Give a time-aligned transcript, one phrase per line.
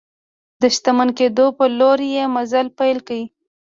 [0.61, 3.19] د شتمن کېدو په لور یې مزل پیل کړ.